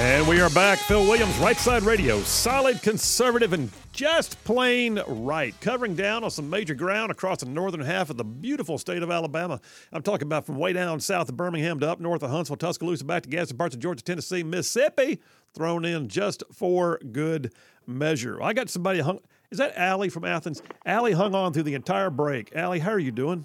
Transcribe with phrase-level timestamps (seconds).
[0.00, 0.78] And we are back.
[0.78, 2.22] Phil Williams, Right Side Radio.
[2.22, 5.54] Solid, conservative, and just plain right.
[5.60, 9.10] Covering down on some major ground across the northern half of the beautiful state of
[9.10, 9.60] Alabama.
[9.92, 13.04] I'm talking about from way down south of Birmingham to up north of Huntsville, Tuscaloosa,
[13.04, 15.20] back to gadsden parts of Georgia, Tennessee, Mississippi.
[15.52, 17.52] Thrown in just for good
[17.86, 18.42] measure.
[18.42, 19.20] I got somebody hung.
[19.50, 20.62] Is that Allie from Athens?
[20.86, 22.56] Allie hung on through the entire break.
[22.56, 23.44] Allie, how are you doing?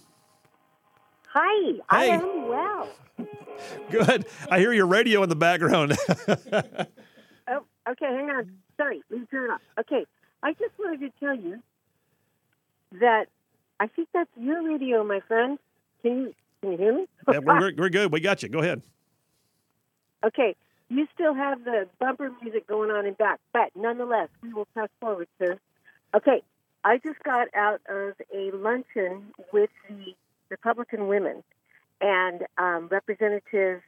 [1.34, 2.45] Hi, I am.
[3.92, 4.26] Good.
[4.50, 5.96] I hear your radio in the background.
[7.48, 8.52] Oh, okay, hang on.
[8.76, 9.62] Sorry, let me turn it off.
[9.82, 10.08] Okay,
[10.42, 11.62] I just wanted to tell you
[13.00, 13.28] that
[13.80, 15.60] I think that's your radio, my friend.
[16.02, 17.06] Can you can you hear me?
[17.32, 18.12] Yeah, we're, we're good.
[18.12, 18.50] We got you.
[18.50, 18.82] Go ahead.
[20.26, 20.56] okay,
[20.90, 24.90] you still have the bumper music going on in back, but nonetheless, we will press
[25.00, 25.60] forward, sir.
[26.16, 26.42] Okay,
[26.84, 30.16] I just got out of a luncheon with the
[30.50, 31.44] Republican women
[32.02, 33.82] and um, Representative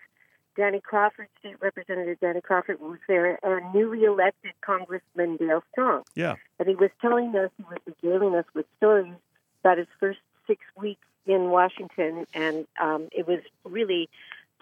[0.55, 6.03] Danny Crawford, State Representative Danny Crawford was there, and newly elected Congressman Dale Strong.
[6.15, 6.35] Yeah.
[6.59, 9.13] And he was telling us, he was regaling us with stories
[9.61, 14.09] about his first six weeks in Washington, and um, it was really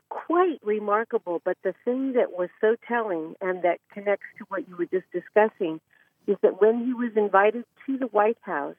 [0.10, 1.42] quite remarkable.
[1.44, 5.10] But the thing that was so telling and that connects to what you were just
[5.14, 5.80] discussing
[6.28, 8.76] is that when he was invited to the White House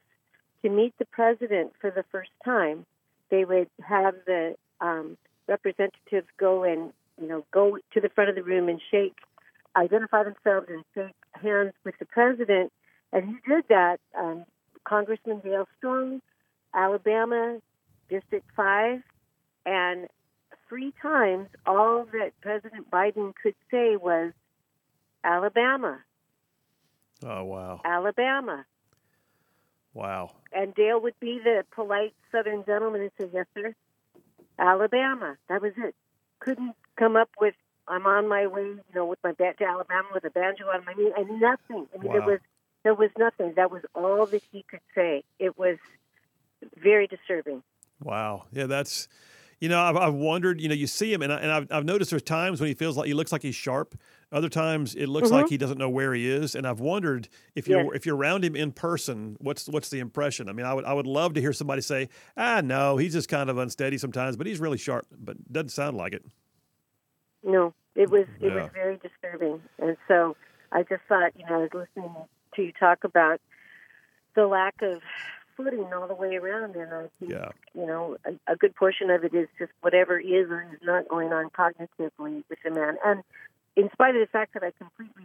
[0.61, 2.85] to meet the president for the first time,
[3.29, 8.35] they would have the um, representatives go and you know go to the front of
[8.35, 9.17] the room and shake,
[9.75, 12.71] identify themselves and shake hands with the president.
[13.13, 13.99] And he did that.
[14.17, 14.45] Um,
[14.83, 16.21] Congressman Dale Strong,
[16.73, 17.59] Alabama,
[18.09, 19.01] District Five,
[19.65, 20.07] and
[20.69, 24.31] three times all that President Biden could say was
[25.23, 25.99] Alabama,
[27.23, 27.81] Oh, wow.
[27.83, 28.65] Alabama.
[29.97, 30.31] Wow.
[30.53, 33.73] And Dale would be the polite Southern gentleman and say, "Yes, sir."
[34.59, 35.37] Alabama.
[35.49, 35.95] That was it.
[36.39, 37.55] Couldn't come up with
[37.87, 40.85] "I'm on my way," you know, with my bat to Alabama with a banjo on
[40.85, 41.87] my knee, and nothing.
[41.93, 42.39] I mean, there was
[42.83, 43.53] there was nothing.
[43.55, 45.23] That was all that he could say.
[45.39, 45.77] It was
[46.77, 47.63] very disturbing.
[48.01, 48.45] Wow.
[48.51, 49.07] Yeah, that's,
[49.59, 51.85] you know, I've, I've wondered, you know, you see him, and, I, and I've, I've
[51.85, 53.95] noticed there's times when he feels like he looks like he's sharp.
[54.31, 56.53] Other times it looks like he doesn't know where he is.
[56.53, 57.91] And I've wondered if you're Yes.
[57.95, 60.49] if you're around him in person, what's what's the impression?
[60.49, 63.29] I mean, I would I would love to hear somebody say, ah, no, he's just
[63.29, 65.07] kind of unsteady sometimes, but he's really sharp.
[65.17, 66.25] But doesn't sound like it.
[67.43, 68.63] No, it was it Yeah.
[68.63, 70.35] was very disturbing, and so
[70.73, 72.13] I just thought, you know, I was listening
[72.55, 73.39] to you talk about
[74.35, 75.01] the lack of
[75.55, 77.49] footing all the way around, and I think, Yeah.
[77.73, 81.07] you know, a, a good portion of it is just whatever is or is not
[81.07, 83.23] going on cognitively with the man, and
[83.77, 85.23] in spite of the fact that I completely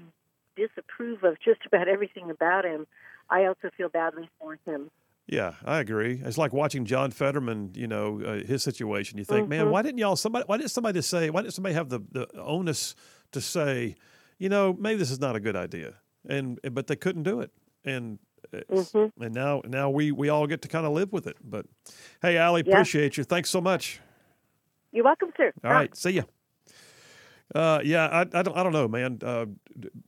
[0.57, 2.87] disapprove of just about everything about him,
[3.31, 4.91] I also feel badly for him.
[5.27, 6.21] Yeah, I agree.
[6.25, 9.19] It's like watching John Fetterman, you know, uh, his situation.
[9.19, 9.71] You think, man, Mhm.
[9.71, 10.45] why didn't y'all somebody?
[10.47, 11.31] Why didn't somebody say?
[11.31, 12.95] Why didn't somebody have the the onus
[13.33, 13.95] to say,
[14.39, 15.95] you know, maybe this is not a good idea,
[16.29, 17.51] and but they couldn't do it,
[17.85, 18.19] and
[18.53, 19.13] it's- Mhm.
[19.21, 21.37] and now now we we all get to kind of live with it.
[21.43, 21.67] But
[22.21, 22.73] hey, Allie, Yeah.
[22.75, 23.25] appreciate you.
[23.25, 24.01] Thanks so much.
[24.91, 25.53] You're welcome, sir.
[25.65, 26.23] All right, see ya.
[27.55, 29.19] Uh, yeah, I, I don't I don't know, man.
[29.23, 29.47] Uh,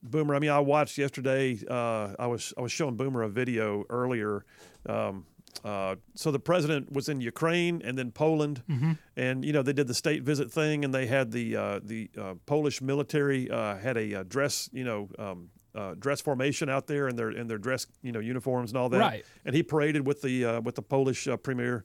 [0.03, 0.35] Boomer.
[0.35, 1.59] I mean, I watched yesterday.
[1.69, 4.45] Uh, I was I was showing Boomer a video earlier.
[4.87, 5.25] Um,
[5.63, 8.61] uh, so the president was in Ukraine and then Poland,
[9.15, 12.09] and you know they did the state visit thing, and they had the uh, the
[12.19, 15.09] uh, Polish military uh, had a uh, dress, you know.
[15.19, 18.77] Um, uh, dress formation out there in their in their dress you know uniforms and
[18.77, 19.25] all that Right.
[19.43, 21.83] and he paraded with the uh, with the Polish uh, premier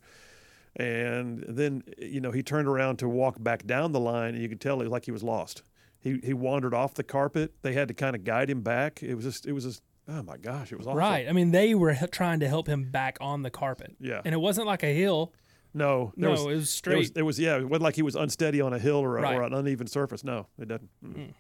[0.77, 4.49] and then you know he turned around to walk back down the line and you
[4.49, 5.63] could tell it like he was lost
[5.99, 9.15] he he wandered off the carpet they had to kind of guide him back it
[9.15, 10.99] was just it was just oh my gosh it was awful.
[10.99, 11.29] Right.
[11.29, 13.95] I mean, they were trying to help him back on the carpet.
[14.01, 14.21] Yeah.
[14.25, 15.33] And it wasn't like a hill.
[15.73, 17.15] no No, was, it was there was, straight.
[17.15, 19.37] there was yeah it wasn't like he was unsteady on a hill or, a, Right.
[19.37, 21.33] or an uneven surface no it doesn't mm.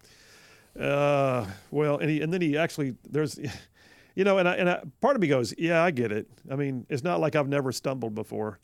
[0.78, 3.38] uh well and he and then he actually there's
[4.14, 6.54] you know and I, and I, part of me goes yeah i get it i
[6.54, 8.60] mean it's not like i've never stumbled before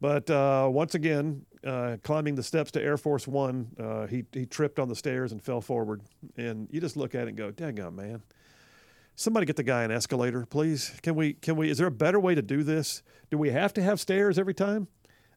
[0.00, 4.44] But uh, once again, uh, climbing the steps to Air Force One, uh, he he
[4.46, 6.02] tripped on the stairs and fell forward.
[6.36, 8.22] And you just look at it and go, "Daggone man!
[9.14, 10.92] Somebody get the guy an escalator, please.
[11.02, 11.32] Can we?
[11.32, 11.70] Can we?
[11.70, 13.02] Is there a better way to do this?
[13.30, 14.88] Do we have to have stairs every time?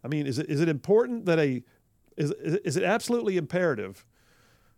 [0.03, 1.63] I mean, is it is it important that a
[2.17, 4.05] is it- is it absolutely imperative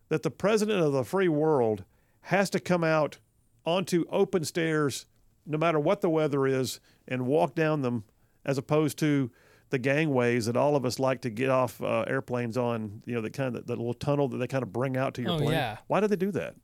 [0.10, 1.86] that the president of the free world
[2.26, 3.18] has to come out
[3.66, 5.06] onto open stairs,
[5.46, 8.04] no matter what the weather is, and walk down them,
[8.46, 9.32] as opposed to
[9.72, 13.02] the gangways that all of us like to get off uh, airplanes on?
[13.06, 15.22] You know, the kind of the little tunnel that they kind of bring out to
[15.24, 15.52] your Oh, plane.
[15.52, 15.78] yeah.
[15.88, 16.56] Why do they do that?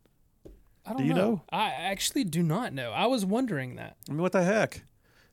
[0.85, 1.41] I don't Do you know?
[1.51, 2.91] I actually do not know.
[2.91, 3.97] I was wondering that.
[4.07, 4.83] I mean, what the heck?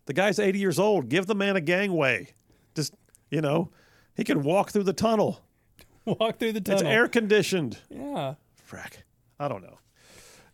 [0.06, 1.09] The guy's 80 years old.
[1.09, 2.35] Give the man a gangway.
[2.75, 2.94] Just,
[3.31, 3.71] you know,
[4.17, 5.41] he can walk through the tunnel.
[6.06, 6.81] Walk through the tunnel.
[6.82, 7.79] It's air conditioned.
[7.88, 8.35] Yeah.
[8.70, 8.97] Frack.
[9.41, 9.79] I don't know.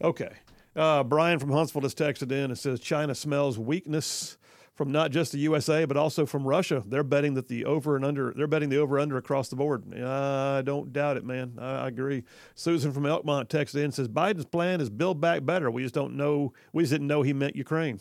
[0.03, 0.31] Okay.
[0.77, 4.39] Uh, Brian from Huntsville just texted in and says China smells weakness
[4.81, 6.83] from not just the USA but also from Russia.
[6.87, 8.33] They're betting that the over and under.
[8.35, 9.85] They're betting the over under across the board.
[9.95, 11.59] I don't doubt it, man.
[11.59, 12.25] I, agree.
[12.55, 15.71] Susan from Elkmont texted in says Biden's plan is build back better.
[15.71, 16.55] We just don't know.
[16.73, 18.01] We just didn't know he meant Ukraine.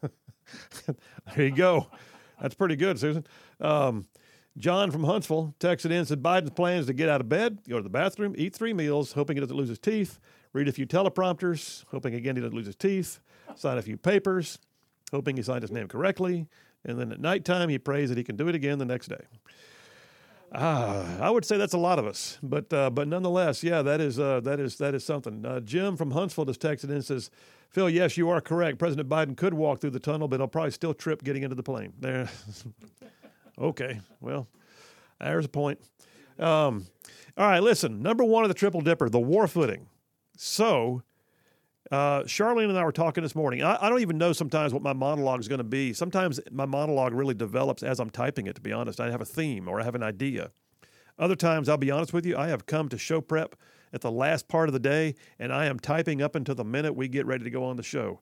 [0.86, 1.88] there you go.
[2.40, 3.26] That's pretty good, Susan.
[3.60, 4.06] Um,
[4.56, 7.78] John from Huntsville texted in said Biden's plan is to get out of bed, go
[7.78, 10.20] to the bathroom, eat three meals, hoping he doesn't lose his teeth,
[10.52, 13.18] read a few teleprompters, hoping again he doesn't lose his teeth,
[13.56, 14.60] sign a few papers,
[15.10, 16.46] hoping he signed his name correctly,
[16.84, 19.24] and then at nighttime he prays that he can do it again the next day.
[20.52, 24.00] Ah, I would say that's a lot of us, but uh, but nonetheless, yeah, that
[24.00, 25.46] is uh, that is that is something.
[25.46, 27.30] Uh, Jim from Huntsville just texted in and says,
[27.68, 28.78] "Phil, yes, you are correct.
[28.78, 31.62] President Biden could walk through the tunnel, but he'll probably still trip getting into the
[31.62, 32.28] plane." There.
[33.60, 34.48] okay, well,
[35.20, 35.78] there's a point.
[36.40, 36.86] Um,
[37.36, 38.02] all right, listen.
[38.02, 39.86] Number one of the triple dipper, the war footing.
[40.36, 41.02] So,
[41.90, 43.62] uh, Charlene and I were talking this morning.
[43.62, 45.92] I, I don't even know sometimes what my monologue is going to be.
[45.92, 49.00] Sometimes my monologue really develops as I'm typing it, to be honest.
[49.00, 50.52] I have a theme or I have an idea.
[51.18, 53.56] Other times, I'll be honest with you, I have come to show prep
[53.92, 56.94] at the last part of the day and I am typing up until the minute
[56.94, 58.20] we get ready to go on the show.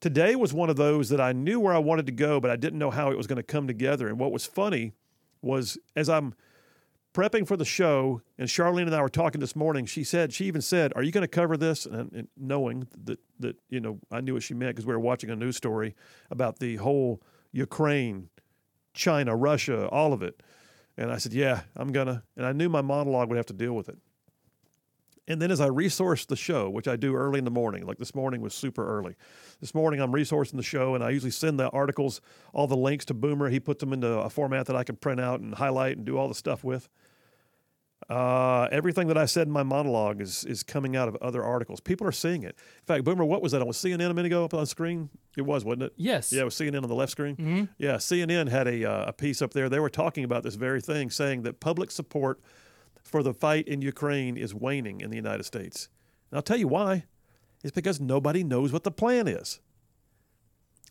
[0.00, 2.56] Today was one of those that I knew where I wanted to go, but I
[2.56, 4.08] didn't know how it was going to come together.
[4.08, 4.92] And what was funny
[5.40, 6.34] was as I'm
[7.16, 9.86] prepping for the show, and Charlene and I were talking this morning.
[9.86, 13.18] She said, she even said, "Are you going to cover this?" And, and, knowing that
[13.40, 15.94] that you know, I knew what she meant because we were watching a news story
[16.30, 17.22] about the whole
[17.52, 18.28] Ukraine,
[18.92, 20.42] China, Russia, all of it.
[20.98, 23.72] And I said, "Yeah, I'm gonna." And I knew my monologue would have to deal
[23.72, 23.96] with it.
[25.28, 27.98] And then as I resourced the show, which I do early in the morning, like
[27.98, 29.16] this morning was super early.
[29.60, 32.20] This morning I'm resourcing the show, and I usually send the articles,
[32.52, 33.48] all the links to Boomer.
[33.48, 36.16] He puts them into a format that I can print out and highlight and do
[36.16, 36.88] all the stuff with.
[38.08, 41.80] Uh, everything that I said in my monologue is is coming out of other articles.
[41.80, 42.56] People are seeing it.
[42.80, 43.60] In fact, Boomer, what was that?
[43.60, 45.10] On was CNN a minute ago up on the screen?
[45.36, 45.92] It was, wasn't it?
[45.96, 46.32] Yes.
[46.32, 47.36] Yeah, it was CNN on the left screen.
[47.36, 47.64] Mm-hmm.
[47.78, 49.68] Yeah, CNN had a uh, a piece up there.
[49.68, 52.40] They were talking about this very thing, saying that public support
[53.02, 55.88] for the fight in Ukraine is waning in the United States.
[56.30, 57.04] And I'll tell you why.
[57.64, 59.58] It's because nobody knows what the plan is.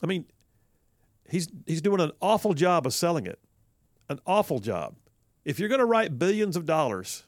[0.04, 0.26] I mean,
[1.30, 3.40] he's he's doing an awful job of selling it.
[4.10, 4.96] An awful job
[5.46, 7.24] if you're going to write billions of dollars,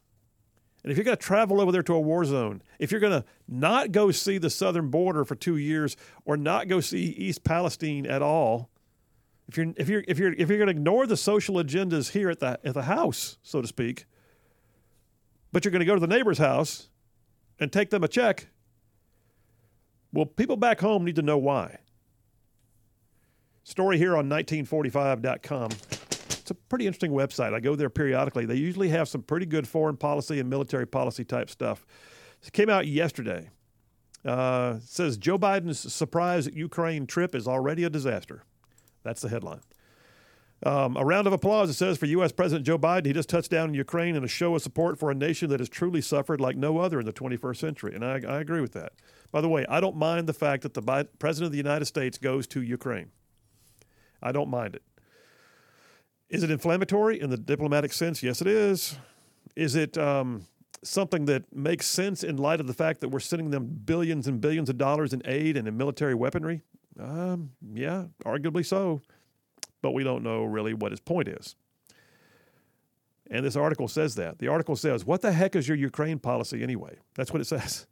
[0.83, 3.21] and if you're going to travel over there to a war zone, if you're going
[3.21, 7.43] to not go see the southern border for two years or not go see East
[7.43, 8.69] Palestine at all,
[9.47, 12.29] if you're if you're if you're if you're going to ignore the social agendas here
[12.29, 14.05] at the at the house, so to speak,
[15.51, 16.89] but you're going to go to the neighbor's house
[17.59, 18.47] and take them a check,
[20.11, 21.79] well, people back home need to know why.
[23.63, 25.69] Story here on 1945.com.
[26.47, 27.53] It's a pretty interesting website.
[27.53, 28.45] I go there periodically.
[28.45, 31.85] They usually have some pretty good foreign policy and military policy type stuff.
[32.41, 33.49] It came out yesterday.
[34.23, 38.43] Uh, says Joe Biden's surprise Ukraine trip is already a disaster.
[39.03, 39.59] That's the headline.
[40.63, 42.31] Um, a round of applause, it says, for U.S.
[42.31, 43.07] President Joe Biden.
[43.07, 45.59] He just touched down in Ukraine in a show of support for a nation that
[45.59, 47.93] has truly suffered like no other in the 21st century.
[47.93, 48.93] And I, I agree with that.
[49.33, 52.17] By the way, I don't mind the fact that the President of the United States
[52.17, 53.11] goes to Ukraine.
[54.23, 54.83] I don't mind it.
[56.29, 58.21] Is it inflammatory in the diplomatic sense?
[58.21, 58.97] Yes, it is.
[59.55, 60.45] Is it um,
[60.83, 64.41] something that makes sense in light of the fact that we're sending them billions and
[64.41, 66.61] billions of dollars in aid and in military weaponry?
[66.99, 69.01] Um, yeah, arguably so.
[69.81, 71.55] But we don't know really what his point is.
[73.29, 74.39] And this article says that.
[74.39, 76.97] The article says, What the heck is your Ukraine policy anyway?
[77.15, 77.87] That's what it says.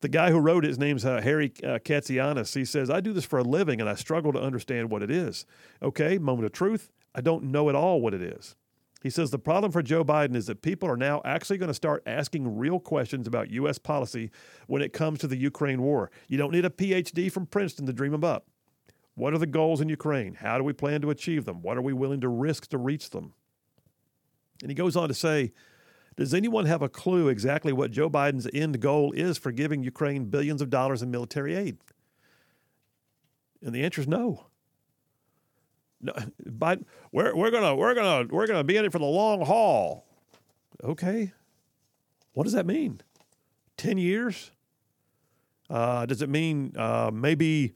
[0.00, 2.54] The guy who wrote it, his name's uh, Harry uh, Kazianis.
[2.54, 5.10] He says, I do this for a living and I struggle to understand what it
[5.10, 5.46] is.
[5.80, 6.90] Okay, moment of truth.
[7.14, 8.56] I don't know at all what it is.
[9.02, 11.74] He says the problem for Joe Biden is that people are now actually going to
[11.74, 13.76] start asking real questions about U.S.
[13.76, 14.30] policy
[14.68, 16.10] when it comes to the Ukraine war.
[16.28, 18.46] You don't need a PhD from Princeton to dream them up.
[19.14, 20.34] What are the goals in Ukraine?
[20.34, 21.62] How do we plan to achieve them?
[21.62, 23.34] What are we willing to risk to reach them?
[24.62, 25.52] And he goes on to say,
[26.16, 30.26] does anyone have a clue exactly what Joe Biden's end goal is for giving Ukraine
[30.26, 31.78] billions of dollars in military aid?
[33.62, 34.46] And the answer is no.
[36.44, 36.80] But
[37.12, 40.04] we're we're gonna we're gonna we're gonna be in it for the long haul.
[40.82, 41.32] Okay,
[42.32, 43.00] what does that mean?
[43.76, 44.50] Ten years?
[45.70, 47.74] Uh, does it mean uh, maybe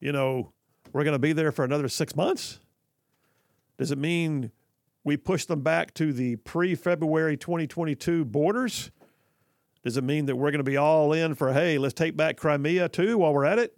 [0.00, 0.52] you know
[0.92, 2.60] we're gonna be there for another six months?
[3.76, 4.52] Does it mean
[5.02, 8.90] we push them back to the pre-February 2022 borders?
[9.82, 12.38] Does it mean that we're going to be all in for hey, let's take back
[12.38, 13.76] Crimea too while we're at it?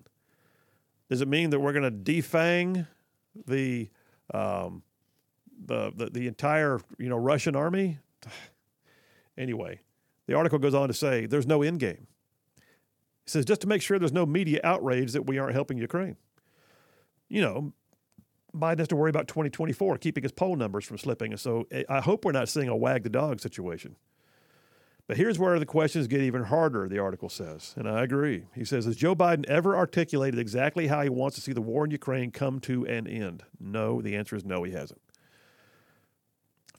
[1.10, 2.86] Does it mean that we're going to defang
[3.46, 3.88] the
[4.32, 4.82] um,
[5.64, 7.98] the, the the entire you know Russian army.
[9.38, 9.80] anyway,
[10.26, 12.06] The article goes on to say there's no end game.
[12.56, 16.16] It says just to make sure there's no media outrage that we aren't helping Ukraine.
[17.28, 17.72] You know,
[18.54, 21.32] Biden has to worry about 2024, keeping his poll numbers from slipping.
[21.32, 23.96] And so eh, I hope we're not seeing a wag the dog situation.
[25.06, 27.74] But here's where the questions get even harder, the article says.
[27.76, 28.46] And I agree.
[28.54, 31.84] He says, Has Joe Biden ever articulated exactly how he wants to see the war
[31.84, 33.44] in Ukraine come to an end?
[33.60, 34.02] No.
[34.02, 35.00] The answer is no, he hasn't.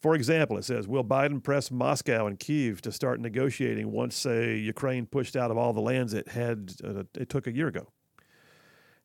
[0.01, 4.57] For example, it says, Will Biden press Moscow and Kiev to start negotiating once, say,
[4.57, 7.87] Ukraine pushed out of all the lands it had uh, it took a year ago?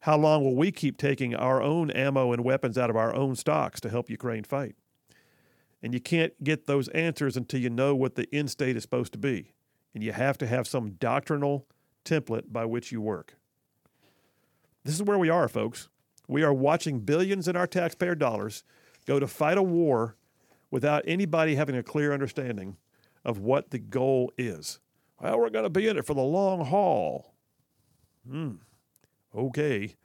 [0.00, 3.36] How long will we keep taking our own ammo and weapons out of our own
[3.36, 4.74] stocks to help Ukraine fight?
[5.82, 9.12] And you can't get those answers until you know what the end state is supposed
[9.12, 9.52] to be.
[9.94, 11.66] And you have to have some doctrinal
[12.04, 13.36] template by which you work.
[14.84, 15.88] This is where we are, folks.
[16.28, 18.64] We are watching billions in our taxpayer dollars
[19.06, 20.16] go to fight a war
[20.70, 22.76] without anybody having a clear understanding
[23.24, 24.80] of what the goal is.
[25.20, 27.34] Well, we're going to be in it for the long haul.
[28.28, 28.52] Hmm.
[29.34, 29.96] Okay.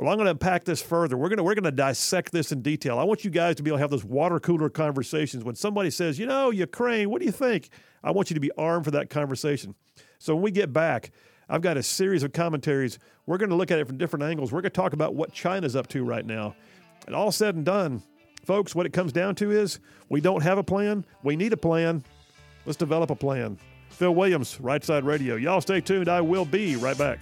[0.00, 1.18] Well, I'm going to unpack this further.
[1.18, 2.98] We're going to we're going to dissect this in detail.
[2.98, 5.90] I want you guys to be able to have those water cooler conversations when somebody
[5.90, 7.68] says, "You know, Ukraine, what do you think?"
[8.02, 9.74] I want you to be armed for that conversation.
[10.18, 11.10] So when we get back,
[11.50, 12.98] I've got a series of commentaries.
[13.26, 14.52] We're going to look at it from different angles.
[14.52, 16.56] We're going to talk about what China's up to right now.
[17.06, 18.02] And all said and done,
[18.42, 21.04] folks, what it comes down to is we don't have a plan.
[21.22, 22.04] We need a plan.
[22.64, 23.58] Let's develop a plan.
[23.90, 25.36] Phil Williams, Right Side Radio.
[25.36, 26.08] Y'all stay tuned.
[26.08, 27.18] I will be right back.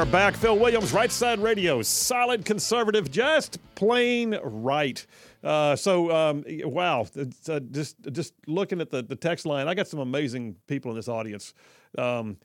[0.00, 0.34] Are back.
[0.34, 5.06] Phil Williams, Right Side Radio, solid conservative, just plain right.
[5.44, 9.88] Uh, so, um, wow, uh, just just looking at the, the text line, I got
[9.88, 11.52] some amazing people in this audience.
[11.98, 12.38] Um,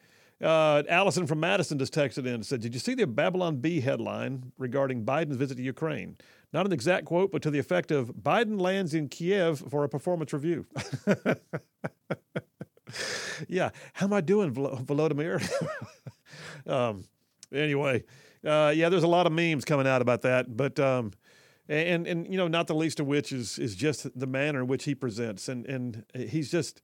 [0.44, 3.80] uh, Allison from Madison just texted in and said, Did you see the Babylon Bee
[3.80, 6.18] headline regarding Biden's visit to Ukraine?
[6.52, 9.90] Not an exact quote, but to the effect of Biden lands in Kiev for a
[9.90, 10.66] performance review.
[13.48, 15.50] yeah, how am I doing, Volodymyr?
[16.68, 17.06] um,
[17.56, 18.04] anyway,
[18.46, 21.12] uh, yeah, there's a lot of memes coming out about that, but um,
[21.68, 24.68] and and you know, not the least of which is is just the manner in
[24.68, 26.82] which he presents, and and he's just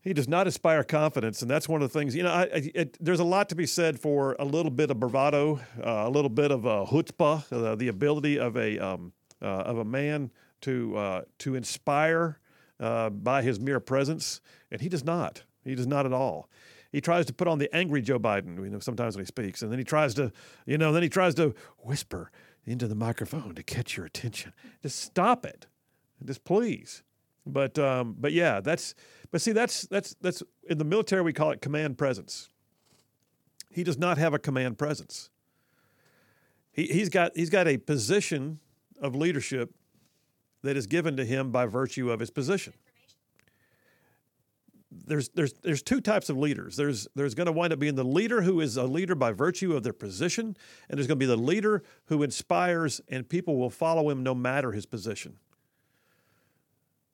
[0.00, 2.14] he does not inspire confidence, and that's one of the things.
[2.14, 5.00] You know, I, it, there's a lot to be said for a little bit of
[5.00, 9.46] bravado, uh, a little bit of uh, chutzpah, uh, the ability of a um, uh,
[9.46, 10.30] of a man
[10.62, 12.40] to uh, to inspire
[12.80, 14.40] uh, by his mere presence,
[14.70, 15.44] and he does not.
[15.64, 16.48] He does not at all
[16.96, 19.60] he tries to put on the angry Joe Biden, you know, sometimes when he speaks,
[19.60, 20.32] and then he tries to,
[20.64, 22.30] you know, then he tries to whisper
[22.64, 24.54] into the microphone to catch your attention.
[24.82, 25.66] Just stop it,
[26.24, 27.02] just please.
[27.44, 28.94] But um, but yeah, that's
[29.30, 32.48] but see that's that's that's in the military we call it command presence.
[33.70, 35.28] He does not have a command presence.
[36.72, 38.58] He he's got he's got a position
[39.02, 39.74] of leadership
[40.62, 42.72] that is given to him by virtue of his position
[45.06, 46.76] there's there's there's two types of leaders.
[46.76, 49.74] There's there's going to wind up being the leader who is a leader by virtue
[49.74, 50.56] of their position,
[50.88, 54.34] and there's going to be the leader who inspires and people will follow him no
[54.34, 55.38] matter his position.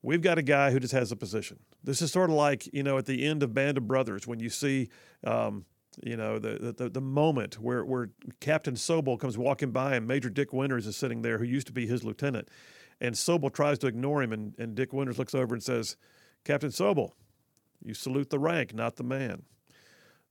[0.03, 1.61] We've got a guy who just has a position.
[1.85, 4.41] This is sort of like you know at the end of Band of Brothers when
[4.41, 4.89] you see.
[5.25, 5.65] Um,
[6.03, 8.09] you know the, the the moment where where
[8.41, 11.73] Captain Sobel comes walking by and Major Dick Winters is sitting there, who used to
[11.75, 12.49] be his lieutenant,
[12.99, 15.99] and Sobel tries to ignore him, and, and Dick Winters looks over and says,
[16.45, 17.11] "Captain Sobel,
[17.85, 19.43] you salute the rank, not the man.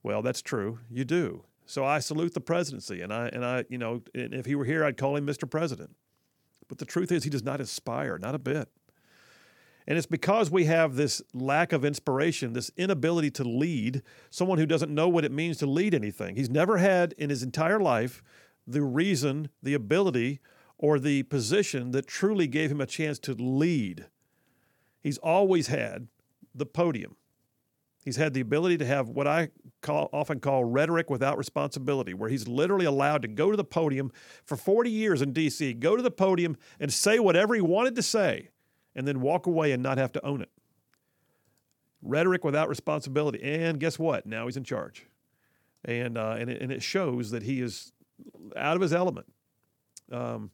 [0.02, 0.80] Well, that's true.
[0.90, 1.44] You do.
[1.66, 4.84] So I salute the presidency, and I and I, you know, if he were here,
[4.84, 5.48] I'd call him Mr.
[5.48, 5.94] President.
[6.68, 8.68] But the truth is, he does not inspire, not a bit.
[9.86, 14.66] And it's because we have this lack of inspiration, this inability to lead, someone who
[14.66, 16.36] doesn't know what it means to lead anything.
[16.36, 18.22] He's never had in his entire life
[18.66, 20.40] the reason, the ability,
[20.78, 24.06] or the position that truly gave him a chance to lead.
[25.00, 26.08] He's always had
[26.54, 27.16] the podium.
[28.04, 32.28] He's had the ability to have what I call, often call rhetoric without responsibility, where
[32.28, 34.10] he's literally allowed to go to the podium
[34.44, 38.02] for 40 years in D.C., go to the podium and say whatever he wanted to
[38.02, 38.48] say,
[38.96, 40.50] and then walk away and not have to own it.
[42.02, 43.40] Rhetoric without responsibility.
[43.40, 44.26] And guess what?
[44.26, 45.06] Now he's in charge.
[45.84, 47.92] And, uh, and, it, and it shows that he is
[48.56, 49.26] out of his element.
[50.10, 50.50] Um,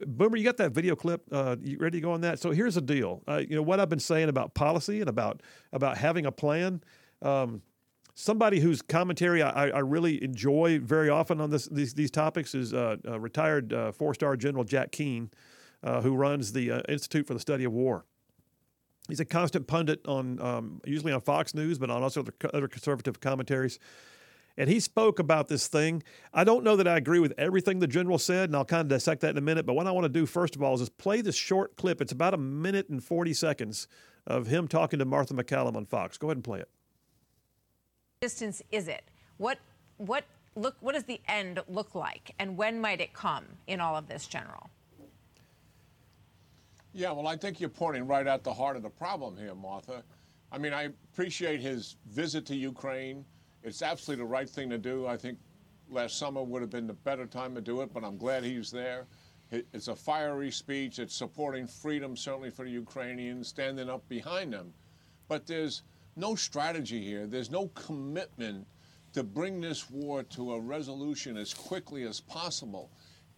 [0.00, 1.22] Boomer, you got that video clip?
[1.30, 2.38] Uh, you ready to go on that?
[2.38, 3.22] So here's the deal.
[3.28, 6.82] Uh, you know what I've been saying about policy and about about having a plan.
[7.20, 7.62] Um,
[8.14, 12.74] somebody whose commentary I, I, really enjoy very often on this these, these topics is
[12.74, 15.30] uh, uh retired uh, four star General Jack Keane,
[15.82, 18.04] uh, who runs the Institute for the Study of War.
[19.08, 23.20] He's a constant pundit on um, usually on Fox News, but on also other conservative
[23.20, 23.78] commentaries.
[24.56, 26.02] And he spoke about this thing.
[26.32, 28.88] I don't know that I agree with everything the general said, and I'll kind of
[28.88, 29.64] dissect that in a minute.
[29.64, 32.00] But what I want to do first of all is just play this short clip.
[32.00, 33.88] It's about a minute and 40 seconds
[34.26, 36.18] of him talking to Martha McCallum on Fox.
[36.18, 36.68] Go ahead and play it.
[38.20, 39.02] Distance is it?
[39.38, 39.58] What
[39.96, 43.96] what look what does the end look like and when might it come in all
[43.96, 44.70] of this, General?
[46.94, 50.04] Yeah, well, I think you're pointing right at the heart of the problem here, Martha.
[50.52, 53.24] I mean, I appreciate his visit to Ukraine.
[53.62, 55.06] It's absolutely the right thing to do.
[55.06, 55.38] I think
[55.88, 58.70] last summer would have been the better time to do it, but I'm glad he's
[58.70, 59.06] there.
[59.50, 60.98] It's a fiery speech.
[60.98, 64.72] It's supporting freedom, certainly for the Ukrainians, standing up behind them.
[65.28, 65.82] But there's
[66.16, 67.26] no strategy here.
[67.26, 68.66] There's no commitment
[69.12, 72.90] to bring this war to a resolution as quickly as possible.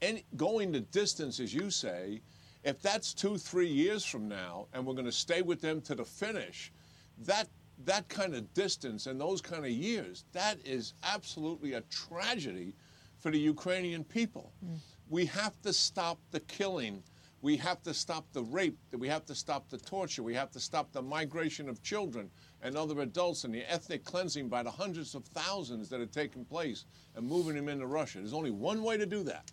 [0.02, 2.20] And going the distance, as you say,
[2.62, 5.94] if that's two, three years from now, and we're going to stay with them to
[5.94, 6.72] the finish,
[7.18, 7.48] that
[7.86, 12.74] that kind of distance and those kind of years, that is absolutely a tragedy
[13.18, 14.52] for the Ukrainian people.
[14.64, 14.78] Mm.
[15.08, 17.02] We have to stop the killing.
[17.42, 18.78] We have to stop the rape.
[18.96, 20.22] We have to stop the torture.
[20.22, 22.30] We have to stop the migration of children
[22.62, 26.44] and other adults and the ethnic cleansing by the hundreds of thousands that are taking
[26.44, 28.18] place and moving them into Russia.
[28.18, 29.50] There's only one way to do that,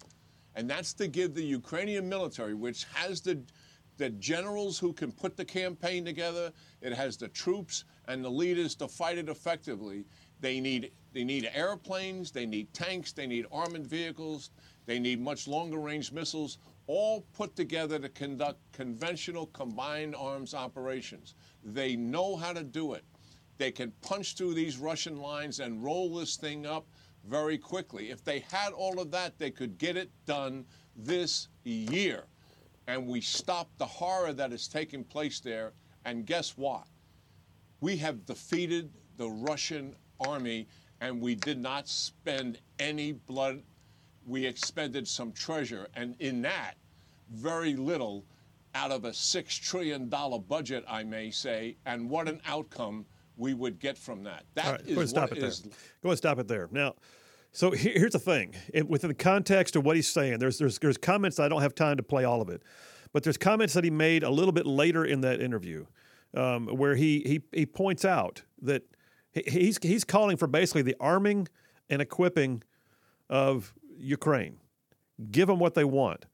[0.56, 3.42] and that's to give the Ukrainian military, which has the
[3.98, 6.52] the generals who can put the campaign together.
[6.82, 10.06] It has the troops and the leaders to fight it effectively.
[10.40, 14.50] They need they need airplanes, they need tanks, they need armored vehicles,
[14.86, 21.36] they need much longer range missiles, all put together to conduct conventional combined arms operations.
[21.64, 23.04] They know how to do it.
[23.58, 26.88] They can punch through these Russian lines and roll this thing up
[27.28, 28.10] very quickly.
[28.10, 32.26] If they had all of that, they could get it done this year
[32.88, 35.74] and we stop the horror that is taking place there.
[36.06, 36.86] And guess what?
[37.80, 40.68] We have defeated the Russian army
[41.00, 43.62] and we did not spend any blood.
[44.28, 45.88] We expended some treasure.
[45.96, 46.76] And in that,
[47.32, 48.24] very little
[48.76, 50.10] out of a $6 trillion
[50.48, 51.76] budget, I may say.
[51.86, 53.06] And what an outcome
[53.38, 54.44] we would get from that.
[54.54, 55.52] That right, is go and stop it there.
[56.04, 56.70] Go and stop it there.
[56.72, 56.96] Now,
[57.52, 60.98] so here's the thing: it, within the context of what he's saying, there's there's there's
[60.98, 62.62] comments I don't have time to play all of it,
[63.12, 65.86] but there's comments that he made a little bit later in that interview,
[66.34, 68.84] um, where he he he points out that
[69.34, 71.48] he's he's calling for basically the arming
[71.90, 72.64] and equipping
[73.30, 74.58] of Ukraine.
[75.30, 76.26] Give them what they want.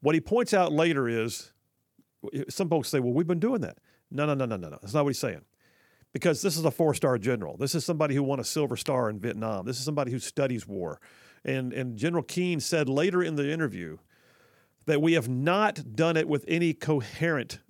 [0.00, 1.52] What he points out later is,
[2.48, 3.76] some folks say, "Well, we've been doing that."
[4.10, 4.78] No, no, no, no, no, no.
[4.80, 5.42] That's not what he's saying
[6.12, 7.56] because this is a four star general.
[7.56, 9.64] This is somebody who won a Silver Star in Vietnam.
[9.64, 11.00] This is somebody who studies war.
[11.44, 13.98] And, and General Keane said later in the interview
[14.86, 17.60] that we have not done it with any coherent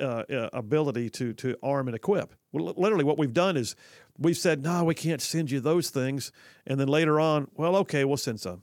[0.00, 2.34] uh, uh, ability to, to arm and equip.
[2.52, 3.74] Literally, what we've done is
[4.18, 6.30] we've said, no, we can't send you those things.
[6.66, 8.62] And then later on, well, okay, we'll send some.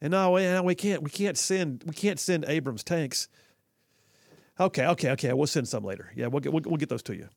[0.00, 3.28] And no, we, we can't, we can't send, we can't send Abrams tanks.
[4.60, 6.12] Okay, okay, okay, we'll send some later.
[6.14, 7.28] Yeah, we'll get, we'll, we'll get those to you.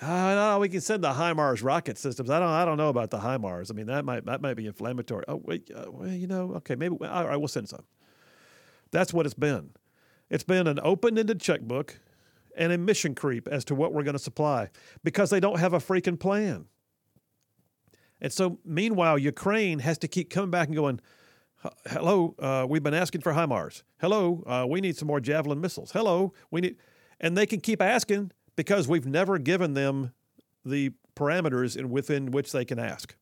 [0.00, 2.30] Uh, no, we can send the HIMARS rocket systems.
[2.30, 3.70] I don't, I don't know about the HIMARS.
[3.70, 5.24] I mean, that might, that might be inflammatory.
[5.26, 6.96] Oh, wait, uh, well, you know, okay, maybe.
[7.04, 7.84] All right, we'll send some.
[8.92, 9.70] That's what it's been.
[10.30, 11.98] It's been an open-ended checkbook
[12.56, 14.70] and a mission creep as to what we're going to supply
[15.02, 16.66] because they don't have a freaking plan.
[18.20, 21.00] And so, meanwhile, Ukraine has to keep coming back and going,
[21.86, 23.82] "Hello, uh, we've been asking for HIMARS.
[24.00, 25.92] Hello, uh, we need some more Javelin missiles.
[25.92, 26.76] Hello, we need,"
[27.20, 30.12] and they can keep asking because we've never given them
[30.64, 33.14] the parameters in within which they can ask.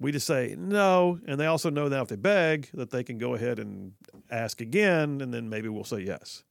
[0.00, 3.18] We just say no, and they also know now if they beg that they can
[3.18, 3.92] go ahead and
[4.32, 6.42] ask again, and then maybe we'll say yes.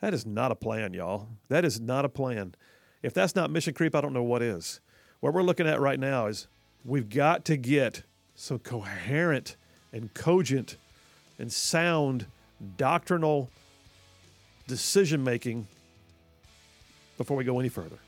[0.00, 1.26] That is not a plan, y'all.
[1.48, 2.54] That is not a plan.
[3.02, 4.80] If that's not mission creep, I don't know what is.
[5.18, 6.46] What we're looking at right now is
[6.84, 8.04] we've got to get
[8.36, 9.56] some coherent
[9.92, 10.76] and cogent
[11.40, 12.26] and sound
[12.76, 13.50] doctrinal
[14.68, 15.66] decision making
[17.20, 17.98] before we go any further.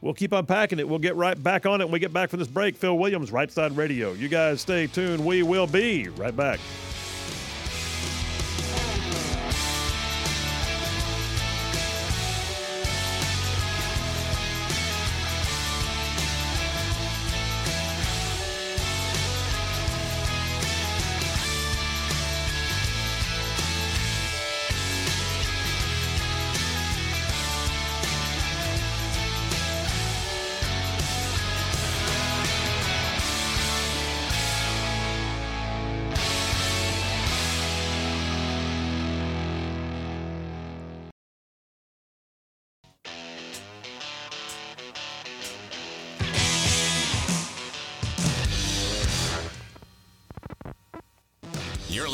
[0.00, 0.88] We'll keep unpacking it.
[0.88, 2.76] We'll get right back on it when we get back from this break.
[2.76, 4.14] Phil Williams, Right Side Radio.
[4.14, 5.24] You guys stay tuned.
[5.24, 6.58] We will be right back.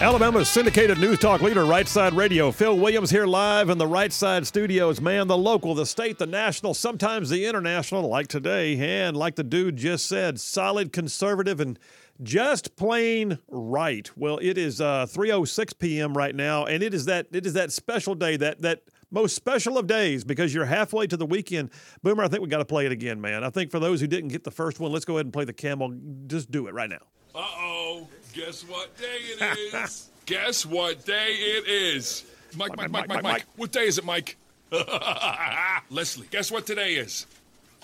[0.00, 2.50] Alabama's syndicated news talk leader, Right Side Radio.
[2.50, 4.98] Phil Williams here live in the Right Side studios.
[4.98, 8.78] Man, the local, the state, the national, sometimes the international, like today.
[8.78, 11.78] And like the dude just said, solid, conservative, and
[12.22, 14.10] just plain right.
[14.16, 16.16] Well, it is uh, 3:06 p.m.
[16.16, 19.76] right now, and it is that it is that special day, that that most special
[19.76, 21.68] of days, because you're halfway to the weekend.
[22.02, 23.44] Boomer, I think we got to play it again, man.
[23.44, 25.44] I think for those who didn't get the first one, let's go ahead and play
[25.44, 25.94] the camel.
[26.26, 27.02] Just do it right now.
[27.34, 28.08] Uh oh.
[28.32, 30.08] Guess what day it is?
[30.26, 32.24] Guess what day it is?
[32.56, 33.44] Mike, Mike, Mike, Mike, Mike.
[33.56, 34.36] What day is it, Mike?
[35.90, 37.26] Leslie, guess what today is?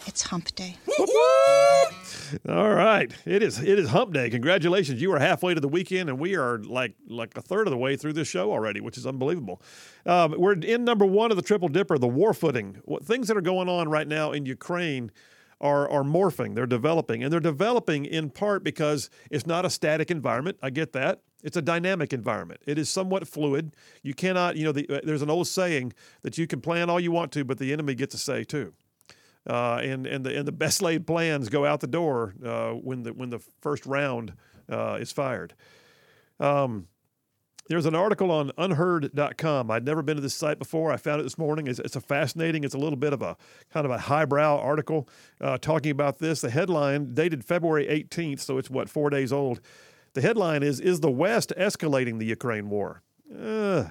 [0.07, 0.77] It's hump day.
[2.49, 4.31] All right, it is it is Hump Day.
[4.31, 7.73] Congratulations, you are halfway to the weekend, and we are like like a third of
[7.73, 9.61] the way through this show already, which is unbelievable.
[10.05, 12.81] Um, we're in number one of the triple dipper, the war footing.
[12.85, 15.11] What things that are going on right now in Ukraine
[15.61, 16.55] are are morphing.
[16.55, 20.59] They're developing, and they're developing in part because it's not a static environment.
[20.63, 21.21] I get that.
[21.43, 22.61] It's a dynamic environment.
[22.67, 23.77] It is somewhat fluid.
[24.03, 25.93] You cannot, you know, the, there's an old saying
[26.23, 28.73] that you can plan all you want to, but the enemy gets a say too.
[29.49, 33.03] Uh, and and the and the best laid plans go out the door uh, when
[33.05, 34.33] the when the first round
[34.69, 35.55] uh, is fired.
[36.41, 36.89] Um,
[37.69, 39.71] there's an article on unherd.com.
[39.71, 40.93] I'd never been to this site before.
[40.93, 41.67] I found it this morning.
[41.67, 43.37] It's, it's a fascinating, it's a little bit of a
[43.73, 45.09] kind of a highbrow article
[45.41, 46.41] uh, talking about this.
[46.41, 49.61] The headline, dated February 18th, so it's what, four days old.
[50.15, 53.03] The headline is Is the West escalating the Ukraine war?
[53.35, 53.87] Uh,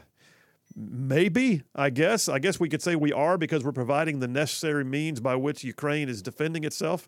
[0.75, 2.29] maybe, I guess.
[2.29, 5.63] I guess we could say we are because we're providing the necessary means by which
[5.63, 7.07] Ukraine is defending itself.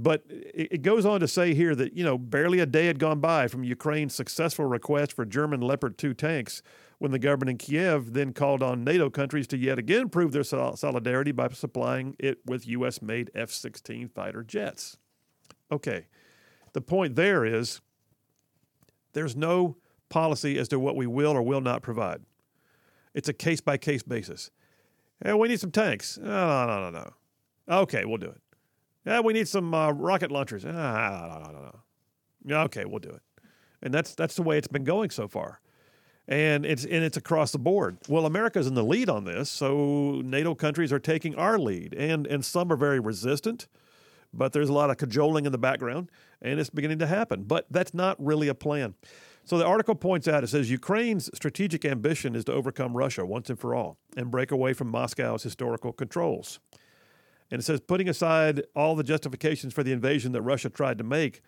[0.00, 3.18] But it goes on to say here that, you know, barely a day had gone
[3.18, 6.62] by from Ukraine's successful request for German Leopard 2 tanks
[6.98, 10.44] when the government in Kiev then called on NATO countries to yet again prove their
[10.44, 13.02] solidarity by supplying it with U.S.
[13.02, 14.98] made F 16 fighter jets.
[15.72, 16.06] Okay.
[16.74, 17.80] The point there is
[19.14, 19.78] there's no
[20.10, 22.22] policy as to what we will or will not provide.
[23.14, 24.52] It's a case by case basis.
[25.24, 26.18] Yeah, we need some tanks.
[26.18, 27.78] No, no, no, no, no.
[27.82, 28.40] Okay, we'll do it.
[29.08, 30.66] Yeah, we need some uh, rocket launchers.
[30.66, 31.80] Ah, no, no, no.
[32.44, 33.22] Yeah, okay, we'll do it.
[33.80, 35.60] And that's that's the way it's been going so far.
[36.26, 37.96] And it's and it's across the board.
[38.06, 42.26] Well, America's in the lead on this, so NATO countries are taking our lead, and
[42.26, 43.66] and some are very resistant,
[44.34, 46.10] but there's a lot of cajoling in the background,
[46.42, 47.44] and it's beginning to happen.
[47.44, 48.94] But that's not really a plan.
[49.44, 53.48] So the article points out it says Ukraine's strategic ambition is to overcome Russia once
[53.48, 56.60] and for all and break away from Moscow's historical controls.
[57.50, 61.04] And it says, putting aside all the justifications for the invasion that Russia tried to
[61.04, 61.40] make,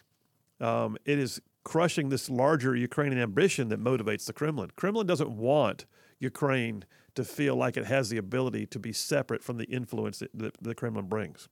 [0.61, 4.71] um, it is crushing this larger Ukrainian ambition that motivates the Kremlin.
[4.77, 5.87] Kremlin doesn't want
[6.19, 6.85] Ukraine
[7.15, 10.57] to feel like it has the ability to be separate from the influence that, that
[10.61, 11.49] the Kremlin brings.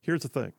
[0.00, 0.52] Here's the thing.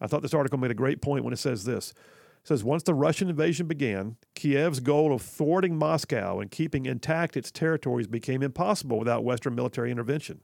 [0.00, 1.90] I thought this article made a great point when it says this.
[1.90, 7.36] It says once the Russian invasion began, Kiev's goal of thwarting Moscow and keeping intact
[7.36, 10.40] its territories became impossible without Western military intervention.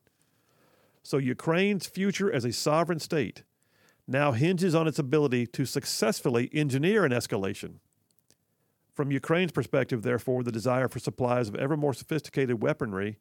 [1.05, 3.43] So Ukraine's future as a sovereign state
[4.09, 7.75] now hinges on its ability to successfully engineer an escalation.
[8.95, 13.19] From Ukraine's perspective, therefore, the desire for supplies of ever more sophisticated weaponry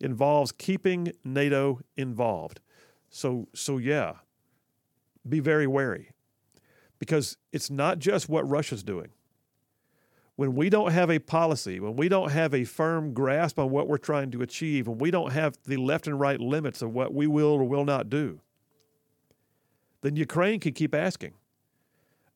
[0.00, 2.60] involves keeping NATO involved.
[3.10, 4.14] So, so yeah,
[5.28, 6.10] be very wary
[7.00, 9.08] because it's not just what Russia's doing.
[10.36, 13.88] When we don't have a policy, when we don't have a firm grasp on what
[13.88, 17.14] we're trying to achieve, when we don't have the left and right limits of what
[17.14, 18.40] we will or will not do,
[20.02, 21.32] then Ukraine can keep asking.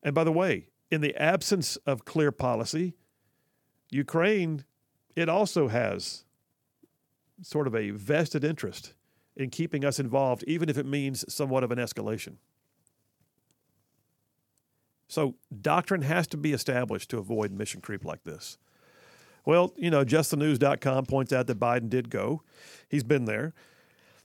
[0.02, 2.94] And by the way, in the absence of clear policy,
[3.90, 4.64] Ukraine,
[5.14, 6.24] it also has
[7.42, 8.94] sort of a vested interest
[9.36, 12.36] in keeping us involved, even if it means somewhat of an escalation.
[15.10, 18.58] So, doctrine has to be established to avoid mission creep like this.
[19.44, 22.42] Well, you know, justthenews.com points out that Biden did go.
[22.88, 23.52] He's been there.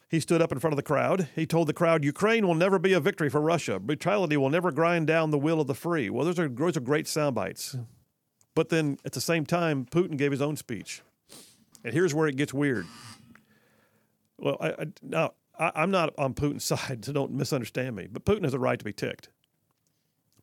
[0.09, 1.27] He stood up in front of the crowd.
[1.35, 3.79] He told the crowd, Ukraine will never be a victory for Russia.
[3.79, 6.11] Brutality will never grind down the will of the free.
[6.11, 7.75] Well, those are, those are great sound bites.
[8.53, 11.01] But then at the same time, Putin gave his own speech.
[11.83, 12.85] And here's where it gets weird.
[14.37, 18.07] Well, I, I, now, I, I'm not on Putin's side, so don't misunderstand me.
[18.07, 19.29] But Putin has a right to be ticked.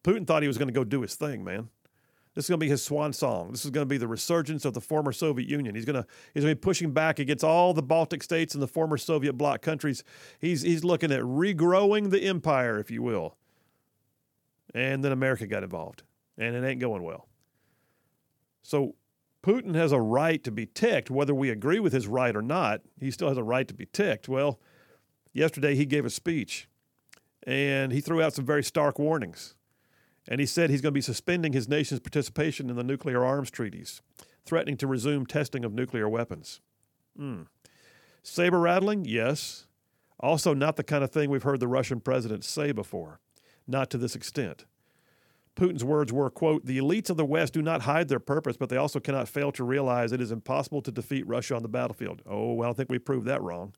[0.05, 1.69] Putin thought he was going to go do his thing, man.
[2.35, 3.51] This is going to be his swan song.
[3.51, 5.75] This is going to be the resurgence of the former Soviet Union.
[5.75, 8.63] He's going to he's going to be pushing back against all the Baltic states and
[8.63, 10.03] the former Soviet bloc countries.
[10.41, 13.37] He's he's looking at regrowing the empire, if you will.
[14.75, 16.03] And then America got involved,
[16.39, 17.29] and it ain't going well.
[18.63, 18.95] So
[19.43, 22.81] Putin has a right to be ticked, whether we agree with his right or not.
[22.99, 24.29] He still has a right to be ticked.
[24.29, 24.59] Well,
[25.35, 26.69] yesterday he gave a speech,
[27.47, 29.55] and he threw out some very stark warnings.
[30.29, 33.51] And he said he's going to be suspending his nation's participation in the nuclear arms
[33.51, 34.03] treaties,
[34.45, 36.61] threatening to resume testing of nuclear weapons.
[37.17, 37.43] Hmm.
[38.23, 39.05] Saber rattling?
[39.05, 39.67] Yes.
[40.21, 43.19] Also, not the kind of thing we've heard the Russian president say before.
[43.67, 44.65] Not to this extent.
[45.55, 48.69] Putin's words were, quote, the elites of the West do not hide their purpose, but
[48.69, 52.23] they also cannot fail to realize it is impossible to defeat Russia on the battlefield.
[52.25, 53.75] Oh, well, I think we proved that wrong.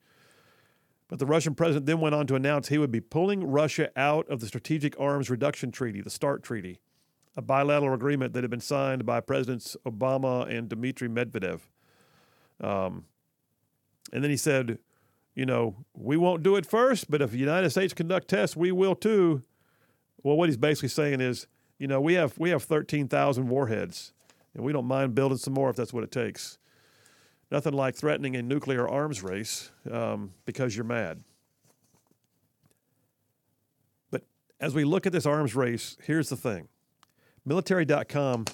[1.09, 4.29] But the Russian president then went on to announce he would be pulling Russia out
[4.29, 6.81] of the Strategic Arms Reduction Treaty, the START Treaty,
[7.37, 11.61] a bilateral agreement that had been signed by Presidents Obama and Dmitry Medvedev.
[12.61, 13.05] Um,
[14.13, 14.79] and then he said,
[15.35, 18.73] you know, we won't do it first, but if the United States conduct tests, we
[18.73, 19.43] will too.
[20.23, 21.47] Well, what he's basically saying is,
[21.79, 24.13] you know, we have we have 13,000 warheads,
[24.55, 26.59] and we don't mind building some more if that's what it takes.
[27.55, 31.23] Nothing like threatening a nuclear arms race um, because you're mad.
[34.11, 34.25] But
[34.59, 36.67] as we look at this arms race, here's the thing
[37.45, 38.47] military.com,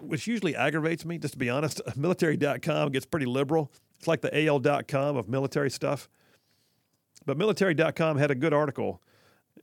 [0.00, 3.72] which usually aggravates me, just to be honest, military.com gets pretty liberal.
[3.98, 6.08] It's like the AL.com of military stuff.
[7.26, 9.02] But military.com had a good article,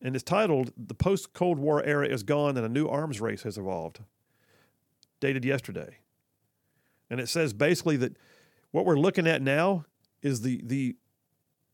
[0.01, 3.43] and it's titled The Post Cold War Era is Gone and a New Arms Race
[3.43, 4.01] Has Evolved,
[5.21, 5.99] dated yesterday.
[7.09, 8.17] And it says basically that
[8.71, 9.85] what we're looking at now
[10.21, 10.95] is the the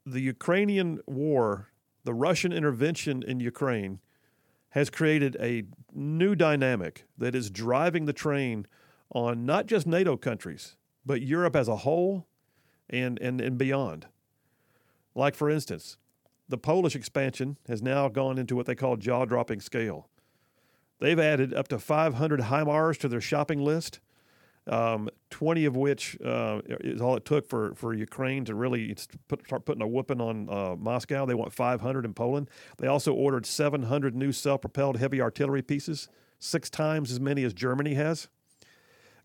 [0.06, 1.70] the Ukrainian war,
[2.04, 4.00] the Russian intervention in Ukraine
[4.70, 8.68] has created a new dynamic that is driving the train
[9.14, 12.28] on not just NATO countries, but Europe as a whole
[12.90, 14.08] and, and, and beyond.
[15.16, 15.98] Like, for instance,
[16.48, 20.10] the Polish expansion has now gone into what they call jaw dropping scale.
[21.00, 24.00] They've added up to 500 HIMARS to their shopping list
[24.68, 28.96] um, 20 of which uh, is all it took for, for Ukraine to really
[29.28, 31.26] put, start putting a whooping on uh, Moscow.
[31.26, 32.50] They want 500 in Poland.
[32.78, 37.54] They also ordered 700 new self propelled heavy artillery pieces, six times as many as
[37.54, 38.28] Germany has.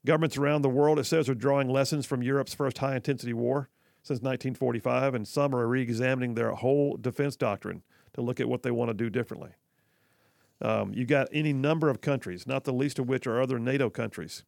[0.05, 3.69] Governments around the world, it says, are drawing lessons from Europe's first high intensity war
[4.03, 7.83] since 1945, and some are re examining their whole defense doctrine
[8.15, 9.51] to look at what they want to do differently.
[10.61, 13.91] Um, you've got any number of countries, not the least of which are other NATO
[13.91, 14.45] countries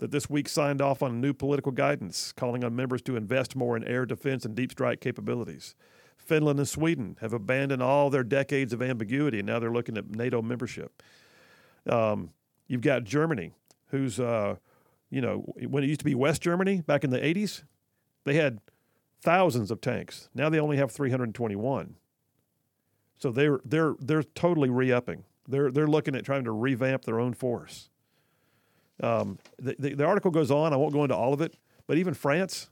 [0.00, 3.76] that this week signed off on new political guidance calling on members to invest more
[3.76, 5.74] in air defense and deep strike capabilities.
[6.16, 10.08] Finland and Sweden have abandoned all their decades of ambiguity, and now they're looking at
[10.10, 11.02] NATO membership.
[11.86, 12.30] Um,
[12.66, 13.52] you've got Germany,
[13.88, 14.56] who's, uh,
[15.10, 17.64] you know, when it used to be West Germany back in the 80s,
[18.24, 18.60] they had
[19.20, 20.30] thousands of tanks.
[20.34, 21.96] Now they only have 321.
[23.18, 25.24] So they're they're they're totally re-upping.
[25.46, 27.89] They're they're looking at trying to revamp their own force.
[29.02, 30.72] Um, the, the, the article goes on.
[30.72, 32.68] I won't go into all of it, but even France,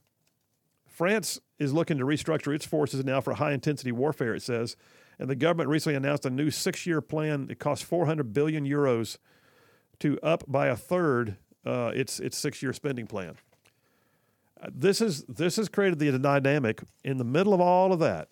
[0.86, 4.34] France is looking to restructure its forces now for high intensity warfare.
[4.34, 4.76] It says,
[5.18, 7.48] and the government recently announced a new six year plan.
[7.50, 9.18] It costs 400 billion euros
[10.00, 11.36] to up by a third
[11.66, 13.36] uh, its its six year spending plan.
[14.60, 18.28] Uh, this is this has created the dynamic in the middle of all of that.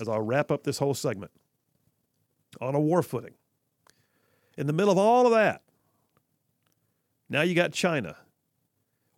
[0.00, 1.32] As I'll wrap up this whole segment
[2.60, 3.34] on a war footing.
[4.56, 5.62] In the middle of all of that,
[7.28, 8.16] now you got China.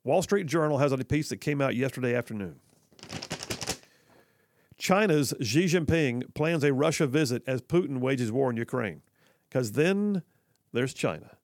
[0.05, 2.61] Wall Street Journal has a piece that came out yesterday afternoon.
[4.79, 9.03] China's Xi Jinping plans a Russia visit as Putin wages war in Ukraine.
[9.49, 10.23] Because then
[10.73, 11.37] there's China.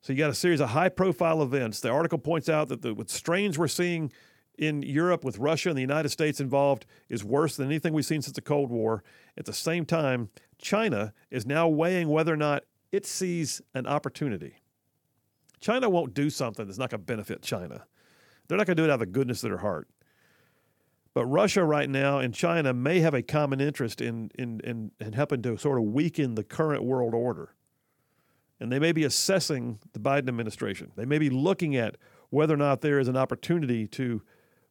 [0.00, 1.80] So you got a series of high profile events.
[1.80, 4.10] The article points out that the strains we're seeing
[4.56, 8.22] in Europe with Russia and the United States involved is worse than anything we've seen
[8.22, 9.02] since the Cold War.
[9.36, 14.62] At the same time, China is now weighing whether or not it sees an opportunity.
[15.66, 17.84] China won't do something that's not going to benefit China.
[18.46, 19.88] They're not going to do it out of the goodness of their heart.
[21.12, 25.12] But Russia right now and China may have a common interest in, in, in, in
[25.12, 27.52] helping to sort of weaken the current world order.
[28.60, 30.92] And they may be assessing the Biden administration.
[30.94, 31.96] They may be looking at
[32.30, 34.22] whether or not there is an opportunity to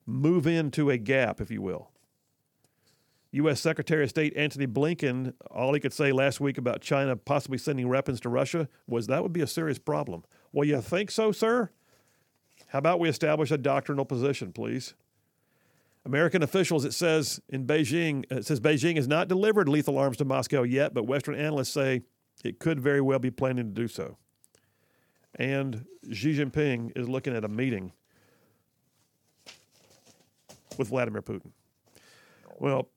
[0.05, 1.91] move into a gap, if you will.
[3.36, 3.60] U.S.
[3.60, 7.89] Secretary of State Antony Blinken, all he could say last week about China possibly sending
[7.89, 10.23] weapons to Russia was that would be a serious problem.
[10.56, 11.70] Well, you think so, sir?
[12.68, 14.94] How about we establish a doctrinal position, please?
[16.06, 20.24] American officials, it says in Beijing, it says Beijing has not delivered lethal arms to
[20.24, 22.04] Moscow yet, but Western analysts say
[22.46, 24.15] it could very well be planning to do so.
[25.38, 27.91] and Xi Jinping is looking at a meeting
[30.78, 31.52] with Vladimir Putin.
[32.60, 32.88] Well,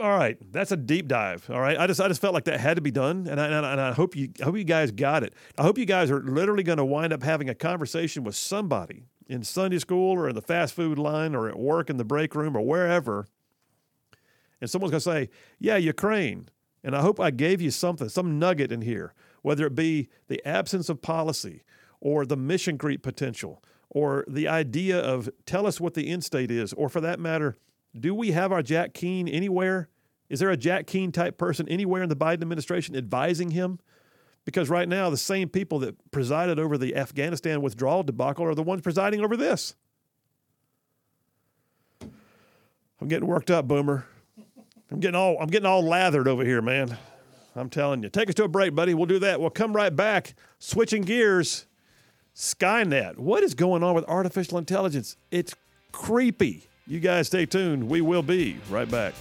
[0.00, 1.48] all right, that's a deep dive.
[1.50, 3.46] All right, I just I just felt like that had to be done, and I,
[3.46, 5.34] and I, hope you I hope you guys got it.
[5.58, 9.04] I hope you guys are literally going to wind up having a conversation with somebody
[9.28, 12.34] in Sunday school or in the fast food line or at work in the break
[12.34, 13.26] room or wherever,
[14.60, 16.48] and someone's going to say, "Yeah, Ukraine,"
[16.82, 20.44] and I hope I gave you something, some nugget in here, whether it be the
[20.46, 21.62] absence of policy
[22.00, 26.50] or the mission creep potential or the idea of tell us what the end state
[26.50, 27.58] is, or for that matter,
[27.98, 29.88] do we have our Jack Keane anywhere?
[30.28, 33.80] Is there a Jack Keane type person anywhere in the Biden administration advising him?
[34.44, 38.62] Because right now, the same people that presided over the Afghanistan withdrawal debacle are the
[38.62, 39.74] ones presiding over this.
[43.00, 44.06] I'm getting worked up, Boomer.
[44.90, 46.96] I'm getting all I'm getting all lathered over here, man.
[47.56, 48.08] I'm telling you.
[48.08, 48.94] Take us to a break, buddy.
[48.94, 49.40] We'll do that.
[49.40, 50.34] We'll come right back.
[50.58, 51.66] Switching gears.
[52.34, 53.18] Skynet.
[53.18, 55.16] What is going on with artificial intelligence?
[55.30, 55.54] It's
[55.92, 56.69] creepy.
[56.90, 57.88] You guys stay tuned.
[57.88, 59.14] We will be right back.